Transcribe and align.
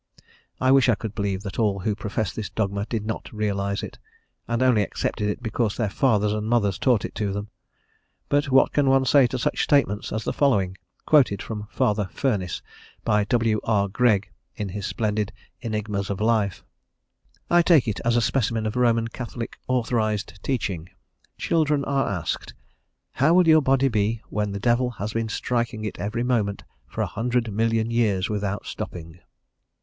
I 0.59 0.71
wish 0.71 0.89
I 0.89 0.95
could 0.95 1.13
believe 1.13 1.43
that 1.43 1.59
all 1.59 1.81
who 1.81 1.93
profess 1.95 2.33
this 2.33 2.49
dogma 2.49 2.87
did 2.89 3.05
not 3.05 3.31
realize 3.31 3.83
it, 3.83 3.99
and 4.47 4.63
only 4.63 4.81
accepted 4.81 5.29
it 5.29 5.43
because 5.43 5.77
their 5.77 5.91
fathers 5.91 6.33
and 6.33 6.47
mothers 6.47 6.79
taught 6.79 7.05
it 7.05 7.13
to 7.13 7.31
them. 7.31 7.49
But 8.27 8.45
what 8.49 8.71
can 8.71 8.89
one 8.89 9.05
say 9.05 9.27
to 9.27 9.37
such 9.37 9.61
statements 9.61 10.11
as 10.11 10.23
the 10.23 10.33
following, 10.33 10.75
quoted 11.05 11.43
from 11.43 11.67
Father 11.69 12.09
Furniss 12.15 12.63
by 13.05 13.25
W. 13.25 13.59
R. 13.63 13.87
Greg 13.89 14.31
in 14.55 14.69
his 14.69 14.87
splendid 14.87 15.33
"Enigmas 15.61 16.09
of 16.09 16.19
Life:" 16.19 16.63
I 17.51 17.61
take 17.61 17.87
it 17.87 17.99
as 18.03 18.15
a 18.15 18.21
specimen 18.21 18.65
of 18.65 18.75
Roman 18.75 19.07
Catholic 19.07 19.59
authorized 19.67 20.39
teaching. 20.43 20.89
Children 21.37 21.85
are 21.85 22.09
asked: 22.09 22.55
"How 23.11 23.35
will 23.35 23.47
your 23.47 23.61
body 23.61 23.87
be 23.87 24.23
when 24.29 24.51
the 24.51 24.59
devil 24.59 24.89
has 24.97 25.13
been 25.13 25.29
striking 25.29 25.85
it 25.85 25.99
every 25.99 26.23
moment 26.23 26.63
for 26.87 27.01
a 27.01 27.05
hundred 27.05 27.53
million 27.53 27.91
years 27.91 28.31
without 28.31 28.65
stopping?" 28.65 29.19